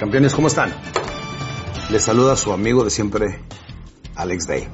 Campeones, 0.00 0.32
¿cómo 0.32 0.48
están? 0.48 0.74
Les 1.90 2.02
saluda 2.02 2.34
su 2.34 2.54
amigo 2.54 2.82
de 2.84 2.88
siempre, 2.88 3.38
Alex 4.14 4.46
Day. 4.46 4.66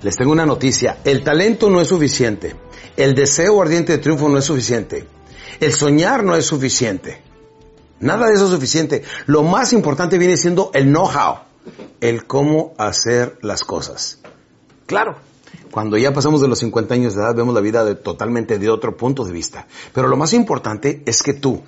Les 0.00 0.16
tengo 0.16 0.32
una 0.32 0.46
noticia. 0.46 1.00
El 1.04 1.22
talento 1.22 1.68
no 1.68 1.82
es 1.82 1.88
suficiente. 1.88 2.56
El 2.96 3.14
deseo 3.14 3.60
ardiente 3.60 3.92
de 3.92 3.98
triunfo 3.98 4.30
no 4.30 4.38
es 4.38 4.46
suficiente. 4.46 5.06
El 5.60 5.74
soñar 5.74 6.24
no 6.24 6.34
es 6.34 6.46
suficiente. 6.46 7.20
Nada 8.00 8.28
de 8.28 8.36
eso 8.36 8.44
es 8.46 8.52
suficiente. 8.52 9.02
Lo 9.26 9.42
más 9.42 9.74
importante 9.74 10.16
viene 10.16 10.38
siendo 10.38 10.70
el 10.72 10.86
know-how. 10.86 11.40
El 12.00 12.24
cómo 12.24 12.72
hacer 12.78 13.38
las 13.42 13.64
cosas. 13.64 14.18
Claro, 14.86 15.16
cuando 15.70 15.98
ya 15.98 16.14
pasamos 16.14 16.40
de 16.40 16.48
los 16.48 16.60
50 16.60 16.94
años 16.94 17.14
de 17.14 17.20
edad 17.20 17.34
vemos 17.34 17.54
la 17.54 17.60
vida 17.60 17.94
totalmente 17.96 18.58
de 18.58 18.70
otro 18.70 18.96
punto 18.96 19.26
de 19.26 19.32
vista. 19.32 19.66
Pero 19.92 20.08
lo 20.08 20.16
más 20.16 20.32
importante 20.32 21.02
es 21.04 21.22
que 21.22 21.34
tú, 21.34 21.62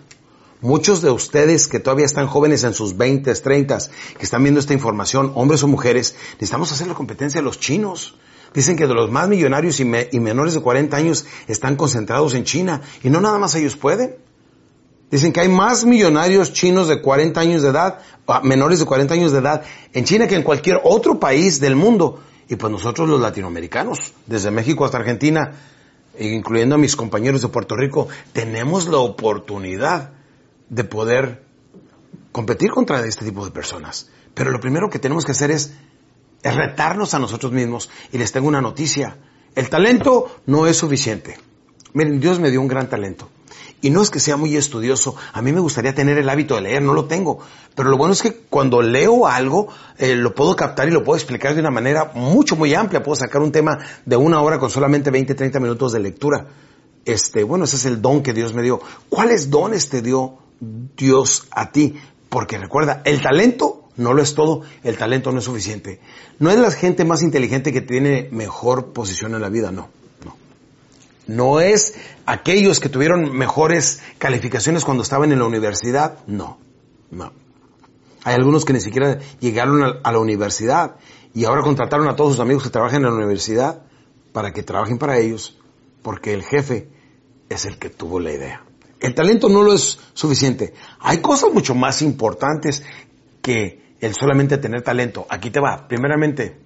muchos 0.61 1.03
de 1.03 1.11
ustedes 1.11 1.69
que 1.69 1.81
todavía 1.81 2.07
están 2.07 2.27
jóvenes 2.27 2.65
en 2.65 2.75
sus 2.75 2.97
20, 2.97 3.34
30, 3.34 3.79
que 4.19 4.25
están 4.25 4.43
viendo 4.43 4.61
esta 4.61 4.75
información, 4.75 5.33
hombres 5.34 5.62
o 5.62 5.69
mujeres, 5.69 6.15
necesitamos 6.34 6.73
hacer 6.73 6.87
la 6.87 6.95
competencia 6.95 7.41
de 7.41 7.45
los 7.45 7.59
chinos. 7.59 8.17
Dicen 8.53 8.77
que 8.77 8.87
de 8.87 8.95
los 8.95 9.11
más 9.11 9.29
millonarios 9.29 9.79
y, 9.79 9.84
y 10.11 10.20
menores 10.20 10.55
de 10.55 10.61
40 10.61 10.97
años 10.97 11.25
están 11.47 11.77
concentrados 11.77 12.34
en 12.34 12.45
China 12.45 12.83
y 13.03 13.11
no 13.11 13.20
nada 13.20 13.39
más 13.39 13.55
ellos 13.55 13.77
pueden. 13.77 14.17
Dicen 15.11 15.33
que 15.33 15.41
hay 15.41 15.48
más 15.48 15.84
millonarios 15.84 16.53
chinos 16.53 16.89
de 16.89 17.01
40 17.03 17.41
años 17.41 17.62
de 17.62 17.70
edad, 17.70 17.98
menores 18.45 18.79
de 18.79 18.84
40 18.84 19.15
años 19.15 19.33
de 19.33 19.39
edad, 19.39 19.62
en 19.92 20.05
China 20.05 20.29
que 20.29 20.37
en 20.37 20.45
cualquier 20.45 20.81
otro 20.84 21.19
país 21.19 21.59
del 21.59 21.75
mundo. 21.75 22.20
Y 22.48 22.56
pues 22.56 22.73
nosotros 22.73 23.09
los 23.09 23.20
latinoamericanos, 23.20 24.12
desde 24.27 24.51
México 24.51 24.84
hasta 24.84 24.98
Argentina, 24.98 25.53
incluyendo 26.19 26.77
a 26.77 26.79
mis 26.79 26.95
compañeros 26.95 27.42
de 27.42 27.48
Puerto 27.48 27.77
Rico, 27.77 28.09
tenemos 28.33 28.87
la 28.87 28.98
oportunidad 28.98 30.11
de 30.70 30.84
poder 30.84 31.45
competir 32.33 32.70
contra 32.70 33.05
este 33.05 33.27
tipo 33.27 33.45
de 33.45 33.51
personas. 33.51 34.09
Pero 34.34 34.51
lo 34.51 34.61
primero 34.61 34.88
que 34.88 34.98
tenemos 34.98 35.27
que 35.27 35.33
hacer 35.33 35.50
es, 35.50 35.75
retarnos 36.42 37.12
a 37.12 37.19
nosotros 37.19 37.53
mismos. 37.53 37.91
Y 38.12 38.19
les 38.19 38.33
tengo 38.33 38.48
una 38.48 38.62
noticia. 38.62 39.19
El 39.55 39.69
talento 39.69 40.41
no 40.47 40.67
es 40.67 40.77
suficiente. 40.78 41.39
Miren, 41.92 42.20
Dios 42.20 42.39
me 42.39 42.50
dio 42.50 42.61
un 42.61 42.69
gran 42.69 42.89
talento. 42.89 43.28
Y 43.83 43.91
no 43.91 44.03
es 44.03 44.11
que 44.11 44.20
sea 44.20 44.36
muy 44.36 44.56
estudioso, 44.56 45.17
a 45.33 45.41
mí 45.41 45.53
me 45.53 45.61
gustaría 45.61 45.95
tener 45.95 46.19
el 46.19 46.28
hábito 46.28 46.55
de 46.55 46.61
leer, 46.61 46.83
no 46.83 46.92
lo 46.92 47.06
tengo. 47.06 47.41
Pero 47.75 47.89
lo 47.89 47.97
bueno 47.97 48.12
es 48.12 48.20
que 48.20 48.34
cuando 48.34 48.83
leo 48.83 49.27
algo, 49.27 49.69
eh, 49.97 50.14
lo 50.14 50.34
puedo 50.34 50.55
captar 50.55 50.89
y 50.89 50.91
lo 50.91 51.02
puedo 51.02 51.17
explicar 51.17 51.55
de 51.55 51.61
una 51.61 51.70
manera 51.70 52.12
mucho, 52.14 52.56
muy 52.56 52.75
amplia. 52.75 53.02
Puedo 53.02 53.17
sacar 53.17 53.41
un 53.41 53.52
tema 53.52 53.78
de 54.05 54.17
una 54.17 54.42
hora 54.42 54.58
con 54.58 54.69
solamente 54.69 55.11
20, 55.11 55.34
30 55.34 55.61
minutos 55.61 55.92
de 55.92 56.00
lectura. 56.00 56.47
Este, 57.06 57.42
bueno, 57.42 57.64
ese 57.64 57.77
es 57.77 57.86
el 57.86 58.02
don 58.02 58.23
que 58.23 58.34
Dios 58.34 58.52
me 58.52 58.62
dio. 58.62 58.80
¿Cuáles 59.08 59.48
dones 59.48 59.89
te 59.89 60.02
dio 60.02 60.39
Dios 60.61 61.48
a 61.50 61.72
ti? 61.72 61.97
Porque 62.28 62.58
recuerda, 62.58 63.03
el 63.05 63.22
talento 63.22 63.89
no 63.97 64.14
lo 64.14 64.22
es 64.22 64.34
todo, 64.34 64.62
el 64.83 64.97
talento 64.97 65.33
no 65.33 65.41
es 65.41 65.44
suficiente. 65.44 66.00
No 66.39 66.50
es 66.50 66.58
la 66.58 66.70
gente 66.70 67.05
más 67.05 67.22
inteligente 67.22 67.72
que 67.72 67.80
tiene 67.80 68.28
mejor 68.30 68.92
posición 68.92 69.34
en 69.34 69.42
la 69.42 69.48
vida, 69.48 69.72
no. 69.72 69.89
No 71.27 71.61
es 71.61 71.94
aquellos 72.27 72.80
que 72.80 72.89
tuvieron 72.89 73.33
mejores 73.33 74.00
calificaciones 74.19 74.84
cuando 74.84 75.05
estaban 75.05 75.30
en 75.30 75.39
la 75.39 75.44
universidad. 75.44 76.19
No, 76.27 76.58
no. 77.12 77.33
Hay 78.24 78.34
algunos 78.34 78.64
que 78.64 78.72
ni 78.72 78.80
siquiera 78.80 79.20
llegaron 79.39 80.00
a 80.02 80.12
la 80.12 80.19
universidad 80.19 80.97
y 81.33 81.45
ahora 81.45 81.62
contrataron 81.62 82.08
a 82.08 82.17
todos 82.17 82.33
sus 82.33 82.41
amigos 82.41 82.64
que 82.64 82.70
trabajan 82.70 83.05
en 83.05 83.11
la 83.11 83.14
universidad 83.14 83.83
para 84.33 84.52
que 84.52 84.64
trabajen 84.64 84.98
para 84.98 85.19
ellos, 85.19 85.56
porque 86.02 86.34
el 86.34 86.42
jefe 86.42 86.89
es 87.48 87.64
el 87.64 87.78
que 87.78 87.91
tuvo 87.91 88.19
la 88.19 88.33
idea. 88.33 88.64
El 89.01 89.15
talento 89.15 89.48
no 89.48 89.62
lo 89.62 89.75
es 89.75 89.98
suficiente. 90.12 90.75
Hay 91.01 91.19
cosas 91.19 91.53
mucho 91.53 91.75
más 91.75 92.03
importantes 92.03 92.84
que 93.42 93.95
el 94.01 94.15
solamente 94.15 94.59
tener 94.59 94.83
talento. 94.83 95.27
Aquí 95.29 95.51
te 95.51 95.61
va. 95.61 95.89
Primeramente, 95.89 96.59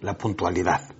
la 0.00 0.18
puntualidad. 0.18 0.99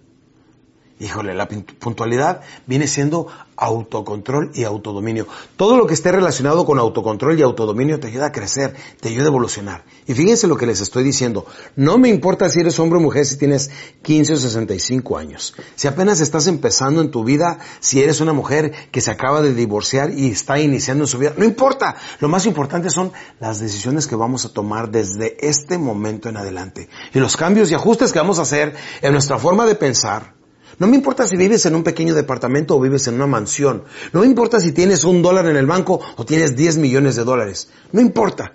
Híjole, 1.01 1.33
la 1.33 1.49
puntualidad 1.49 2.43
viene 2.67 2.87
siendo 2.87 3.27
autocontrol 3.57 4.51
y 4.53 4.65
autodominio. 4.65 5.27
Todo 5.57 5.79
lo 5.79 5.87
que 5.87 5.95
esté 5.95 6.13
relacionado 6.13 6.67
con 6.67 6.79
autocontrol 6.79 7.39
y 7.39 7.43
autodominio 7.43 7.99
te 7.99 8.09
ayuda 8.09 8.27
a 8.27 8.33
crecer, 8.33 8.75
te 9.01 9.09
ayuda 9.09 9.25
a 9.25 9.29
evolucionar. 9.29 9.85
Y 10.07 10.13
fíjense 10.13 10.47
lo 10.47 10.59
que 10.59 10.67
les 10.67 10.83
estoy 10.83 11.03
diciendo. 11.03 11.47
No 11.75 11.97
me 11.97 12.11
importa 12.11 12.51
si 12.51 12.61
eres 12.61 12.79
hombre 12.79 12.99
o 12.99 13.03
mujer, 13.03 13.25
si 13.25 13.39
tienes 13.39 13.71
15 14.03 14.35
o 14.35 14.37
65 14.37 15.17
años. 15.17 15.55
Si 15.75 15.89
apenas 15.89 16.21
estás 16.21 16.47
empezando 16.49 17.01
en 17.01 17.11
tu 17.11 17.25
vida, 17.25 17.61
si 17.81 18.03
eres 18.03 18.21
una 18.21 18.35
mujer 18.35 18.71
que 18.93 19.01
se 19.01 19.11
acaba 19.11 19.41
de 19.41 19.55
divorciar 19.55 20.11
y 20.11 20.31
está 20.31 20.61
iniciando 20.61 21.07
su 21.07 21.17
vida, 21.17 21.33
no 21.35 21.47
importa. 21.47 21.97
Lo 22.19 22.29
más 22.29 22.45
importante 22.45 22.91
son 22.91 23.11
las 23.39 23.59
decisiones 23.59 24.07
que 24.07 24.17
vamos 24.17 24.45
a 24.45 24.53
tomar 24.53 24.91
desde 24.91 25.39
este 25.41 25.79
momento 25.79 26.29
en 26.29 26.37
adelante. 26.37 26.91
Y 27.15 27.21
los 27.21 27.39
cambios 27.39 27.71
y 27.71 27.75
ajustes 27.75 28.13
que 28.13 28.19
vamos 28.19 28.39
a 28.39 28.43
hacer 28.43 28.75
en 29.01 29.13
nuestra 29.13 29.39
forma 29.39 29.65
de 29.65 29.77
pensar, 29.77 30.40
no 30.81 30.87
me 30.87 30.97
importa 30.97 31.29
si 31.29 31.37
vives 31.37 31.67
en 31.67 31.75
un 31.75 31.85
pequeño 31.85 32.15
departamento 32.15 32.75
o 32.75 32.81
vives 32.81 33.07
en 33.07 33.17
una 33.17 33.27
mansión. 33.27 33.85
No 34.15 34.21
me 34.21 34.27
importa 34.27 34.59
si 34.61 34.73
tienes 34.73 35.05
un 35.05 35.21
dólar 35.21 35.45
en 35.45 35.57
el 35.57 35.67
banco 35.67 36.01
o 36.17 36.25
tienes 36.25 36.57
10 36.57 36.79
millones 36.79 37.17
de 37.17 37.25
dólares. 37.25 37.71
No 37.93 38.01
importa. 38.01 38.55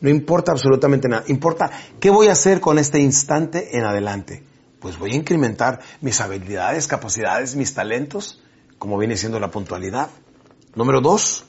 No 0.00 0.08
importa 0.08 0.52
absolutamente 0.52 1.08
nada. 1.08 1.24
Importa 1.26 1.72
qué 1.98 2.08
voy 2.08 2.28
a 2.28 2.32
hacer 2.32 2.60
con 2.60 2.78
este 2.78 3.00
instante 3.00 3.76
en 3.76 3.84
adelante. 3.84 4.44
Pues 4.78 4.96
voy 4.96 5.10
a 5.10 5.16
incrementar 5.16 5.80
mis 6.00 6.20
habilidades, 6.20 6.86
capacidades, 6.86 7.56
mis 7.56 7.74
talentos, 7.74 8.40
como 8.78 8.96
viene 8.96 9.16
siendo 9.16 9.40
la 9.40 9.50
puntualidad. 9.50 10.10
Número 10.76 11.00
dos, 11.00 11.46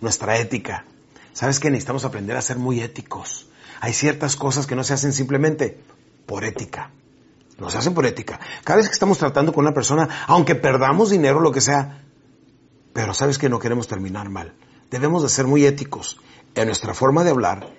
nuestra 0.00 0.38
ética. 0.38 0.84
¿Sabes 1.32 1.58
que 1.58 1.72
necesitamos 1.72 2.04
aprender 2.04 2.36
a 2.36 2.40
ser 2.40 2.56
muy 2.56 2.82
éticos? 2.82 3.48
Hay 3.80 3.94
ciertas 3.94 4.36
cosas 4.36 4.68
que 4.68 4.76
no 4.76 4.84
se 4.84 4.94
hacen 4.94 5.12
simplemente 5.12 5.80
por 6.24 6.44
ética. 6.44 6.92
Nos 7.58 7.74
hacen 7.74 7.94
por 7.94 8.04
ética. 8.04 8.38
Cada 8.64 8.78
vez 8.78 8.88
que 8.88 8.92
estamos 8.92 9.18
tratando 9.18 9.52
con 9.52 9.64
una 9.64 9.74
persona, 9.74 10.24
aunque 10.26 10.54
perdamos 10.54 11.10
dinero, 11.10 11.40
lo 11.40 11.52
que 11.52 11.60
sea, 11.60 12.02
pero 12.92 13.14
sabes 13.14 13.38
que 13.38 13.48
no 13.48 13.58
queremos 13.58 13.88
terminar 13.88 14.28
mal. 14.28 14.54
Debemos 14.90 15.22
de 15.22 15.28
ser 15.28 15.46
muy 15.46 15.64
éticos 15.64 16.20
en 16.54 16.66
nuestra 16.66 16.94
forma 16.94 17.24
de 17.24 17.30
hablar, 17.30 17.72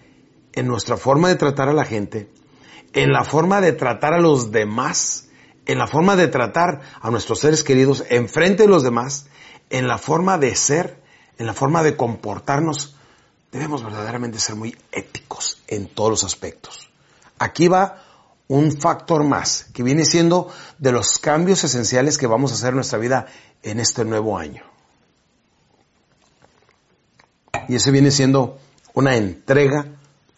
en 0.53 0.67
nuestra 0.67 0.97
forma 0.97 1.29
de 1.29 1.35
tratar 1.35 1.69
a 1.69 1.73
la 1.73 1.85
gente, 1.85 2.29
en 2.93 3.11
la 3.11 3.23
forma 3.23 3.61
de 3.61 3.73
tratar 3.73 4.13
a 4.13 4.19
los 4.19 4.51
demás, 4.51 5.29
en 5.65 5.77
la 5.77 5.88
forma 5.88 6.15
de 6.15 6.27
tratar 6.27 6.81
a 6.99 7.11
nuestros 7.11 7.39
seres 7.39 7.63
queridos 7.63 8.03
enfrente 8.09 8.63
de 8.63 8.69
los 8.69 8.83
demás, 8.83 9.27
en 9.69 9.88
la 9.88 9.97
forma 9.97 10.38
de 10.38 10.55
ser, 10.55 11.01
en 11.38 11.45
la 11.45 11.53
forma 11.53 11.83
de 11.83 11.95
comportarnos. 11.95 12.95
Debemos 13.51 13.83
verdaderamente 13.83 14.39
ser 14.39 14.55
muy 14.55 14.75
éticos 14.91 15.61
en 15.67 15.88
todos 15.88 16.09
los 16.09 16.23
aspectos. 16.23 16.89
Aquí 17.39 17.67
va 17.67 18.03
un 18.47 18.72
factor 18.72 19.24
más, 19.24 19.66
que 19.74 19.84
viene 19.84 20.06
siendo 20.06 20.50
de 20.78 20.91
los 20.91 21.19
cambios 21.19 21.63
esenciales 21.63 22.18
que 22.18 22.28
vamos 22.28 22.52
a 22.52 22.56
hacer 22.56 22.69
en 22.69 22.75
nuestra 22.75 23.00
vida 23.00 23.28
en 23.62 23.80
este 23.80 24.06
nuevo 24.06 24.38
año. 24.38 24.63
Y 27.68 27.75
ese 27.75 27.91
viene 27.91 28.12
siendo 28.12 28.57
una 28.94 29.18
entrega 29.18 29.86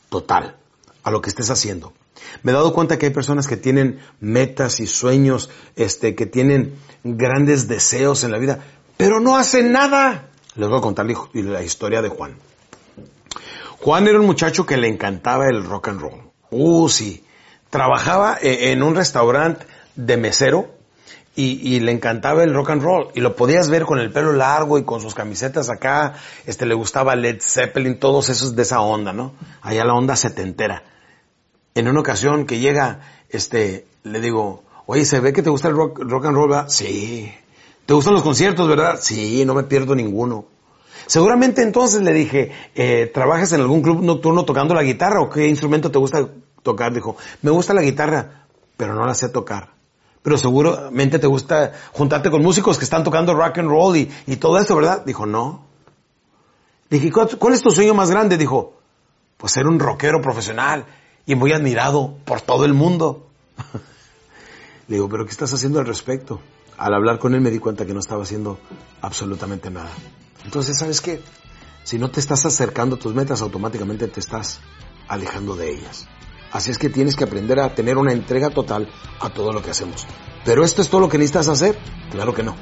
total 0.09 0.57
a 1.03 1.11
lo 1.11 1.21
que 1.21 1.29
estés 1.29 1.51
haciendo. 1.51 1.93
Me 2.41 2.51
he 2.51 2.55
dado 2.55 2.73
cuenta 2.73 2.97
que 2.97 3.07
hay 3.07 3.11
personas 3.11 3.47
que 3.47 3.57
tienen 3.57 3.99
metas 4.19 4.79
y 4.79 4.87
sueños, 4.87 5.49
este, 5.75 6.15
que 6.15 6.25
tienen 6.25 6.75
grandes 7.03 7.67
deseos 7.67 8.23
en 8.23 8.31
la 8.31 8.39
vida, 8.39 8.63
pero 8.97 9.19
no 9.19 9.37
hacen 9.37 9.71
nada. 9.71 10.29
Les 10.55 10.67
voy 10.67 10.79
a 10.79 10.81
contar 10.81 11.05
la 11.33 11.63
historia 11.63 12.01
de 12.01 12.09
Juan. 12.09 12.37
Juan 13.79 14.07
era 14.07 14.19
un 14.19 14.25
muchacho 14.25 14.65
que 14.65 14.77
le 14.77 14.87
encantaba 14.87 15.45
el 15.47 15.63
rock 15.63 15.89
and 15.89 16.01
roll. 16.01 16.31
Uh, 16.49 16.89
sí 16.89 17.23
trabajaba 17.69 18.37
e-, 18.41 18.71
en 18.71 18.83
un 18.83 18.95
restaurante 18.95 19.65
de 19.95 20.17
mesero 20.17 20.79
y, 21.35 21.79
le 21.79 21.93
encantaba 21.93 22.43
el 22.43 22.53
rock 22.53 22.71
and 22.71 22.83
roll 22.83 23.07
y 23.15 23.21
lo 23.21 23.37
podías 23.37 23.69
ver 23.69 23.85
con 23.85 23.99
el 23.99 24.11
pelo 24.11 24.33
largo 24.33 24.77
y 24.77 24.83
con 24.83 24.99
sus 24.99 25.15
camisetas 25.15 25.69
acá, 25.69 26.15
este 26.45 26.65
le 26.65 26.73
gustaba 26.73 27.15
Led 27.15 27.37
Zeppelin, 27.39 27.97
todos 27.97 28.27
esos 28.27 28.57
de 28.57 28.63
esa 28.63 28.81
onda, 28.81 29.13
¿no? 29.13 29.31
Allá 29.61 29.85
la 29.85 29.93
onda 29.93 30.17
setentera. 30.17 30.83
En 31.75 31.87
una 31.87 32.01
ocasión 32.01 32.45
que 32.45 32.59
llega, 32.59 32.99
este, 33.29 33.85
le 34.03 34.19
digo, 34.19 34.63
oye, 34.85 35.05
¿se 35.05 35.21
ve 35.21 35.31
que 35.31 35.41
te 35.41 35.49
gusta 35.49 35.69
el 35.69 35.75
rock, 35.75 35.99
rock 35.99 36.25
and 36.25 36.35
roll, 36.35 36.49
verdad? 36.49 36.67
Sí. 36.67 37.33
¿Te 37.85 37.93
gustan 37.93 38.15
los 38.15 38.23
conciertos, 38.23 38.67
verdad? 38.67 38.99
Sí, 39.01 39.45
no 39.45 39.53
me 39.53 39.63
pierdo 39.63 39.95
ninguno. 39.95 40.45
Seguramente 41.05 41.63
entonces 41.63 42.01
le 42.01 42.13
dije, 42.13 42.51
eh, 42.75 43.09
¿trabajas 43.13 43.53
en 43.53 43.61
algún 43.61 43.81
club 43.81 44.03
nocturno 44.03 44.43
tocando 44.43 44.73
la 44.73 44.83
guitarra 44.83 45.21
o 45.21 45.29
qué 45.29 45.47
instrumento 45.47 45.89
te 45.89 45.97
gusta 45.97 46.27
tocar, 46.63 46.93
dijo, 46.93 47.15
me 47.41 47.51
gusta 47.51 47.73
la 47.73 47.81
guitarra, 47.81 48.45
pero 48.77 48.93
no 48.93 49.05
la 49.05 49.13
sé 49.13 49.29
tocar. 49.29 49.73
Pero 50.21 50.37
seguramente 50.37 51.19
te 51.19 51.27
gusta 51.27 51.71
juntarte 51.93 52.29
con 52.29 52.41
músicos 52.41 52.77
que 52.77 52.83
están 52.83 53.03
tocando 53.03 53.33
rock 53.33 53.59
and 53.59 53.69
roll 53.69 53.95
y, 53.95 54.11
y 54.27 54.35
todo 54.35 54.59
eso, 54.59 54.75
¿verdad? 54.75 55.03
Dijo, 55.05 55.25
no. 55.25 55.65
Dije, 56.89 57.11
¿cuál 57.11 57.53
es 57.53 57.61
tu 57.61 57.71
sueño 57.71 57.93
más 57.93 58.09
grande? 58.09 58.37
Dijo, 58.37 58.79
pues 59.37 59.53
ser 59.53 59.67
un 59.67 59.79
rockero 59.79 60.21
profesional 60.21 60.85
y 61.25 61.35
muy 61.35 61.53
admirado 61.53 62.15
por 62.25 62.41
todo 62.41 62.65
el 62.65 62.73
mundo. 62.73 63.27
Le 64.87 64.95
digo, 64.95 65.07
pero 65.07 65.23
¿qué 65.25 65.31
estás 65.31 65.53
haciendo 65.53 65.79
al 65.79 65.85
respecto? 65.85 66.41
Al 66.77 66.93
hablar 66.93 67.19
con 67.19 67.35
él 67.35 67.41
me 67.41 67.51
di 67.51 67.59
cuenta 67.59 67.85
que 67.85 67.93
no 67.93 67.99
estaba 67.99 68.23
haciendo 68.23 68.59
absolutamente 69.01 69.69
nada. 69.69 69.91
Entonces, 70.43 70.77
¿sabes 70.77 70.99
qué? 70.99 71.21
Si 71.83 71.97
no 71.99 72.09
te 72.09 72.19
estás 72.19 72.45
acercando 72.45 72.95
a 72.95 72.99
tus 72.99 73.13
metas, 73.13 73.41
automáticamente 73.41 74.07
te 74.07 74.19
estás 74.19 74.59
alejando 75.07 75.55
de 75.55 75.71
ellas. 75.71 76.07
Así 76.51 76.71
es 76.71 76.77
que 76.77 76.89
tienes 76.89 77.15
que 77.15 77.23
aprender 77.23 77.59
a 77.59 77.73
tener 77.73 77.97
una 77.97 78.13
entrega 78.13 78.49
total 78.49 78.89
a 79.19 79.29
todo 79.29 79.51
lo 79.51 79.61
que 79.61 79.71
hacemos. 79.71 80.07
¿Pero 80.45 80.63
esto 80.63 80.81
es 80.81 80.89
todo 80.89 81.01
lo 81.01 81.09
que 81.09 81.17
necesitas 81.17 81.47
hacer? 81.49 81.77
Claro 82.11 82.33
que 82.33 82.43
no. 82.43 82.55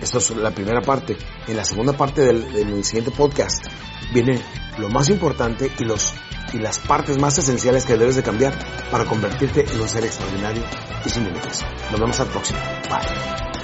Esto 0.00 0.18
es 0.18 0.30
la 0.30 0.50
primera 0.50 0.80
parte. 0.80 1.16
En 1.46 1.56
la 1.56 1.64
segunda 1.64 1.92
parte 1.92 2.22
del, 2.22 2.84
siguiente 2.84 3.10
podcast 3.10 3.66
viene 4.12 4.40
lo 4.78 4.88
más 4.88 5.08
importante 5.10 5.70
y, 5.78 5.84
los, 5.84 6.14
y 6.52 6.58
las 6.58 6.78
partes 6.78 7.18
más 7.18 7.36
esenciales 7.38 7.84
que 7.84 7.96
debes 7.96 8.16
de 8.16 8.22
cambiar 8.22 8.54
para 8.90 9.04
convertirte 9.04 9.64
en 9.70 9.80
un 9.80 9.88
ser 9.88 10.04
extraordinario 10.04 10.62
y 11.04 11.08
sin 11.10 11.24
límites. 11.24 11.64
Nos 11.90 12.00
vemos 12.00 12.18
al 12.20 12.28
próximo. 12.28 12.58
Bye. 12.88 13.59